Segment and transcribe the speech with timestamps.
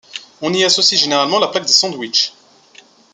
[0.41, 2.33] On y associe généralement la plaque des Sandwich.